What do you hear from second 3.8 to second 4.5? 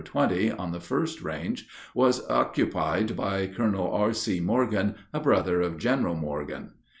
R.C.